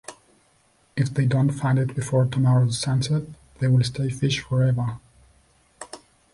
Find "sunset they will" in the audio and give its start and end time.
2.79-3.83